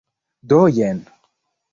Do 0.49 0.61
jen. 0.77 1.05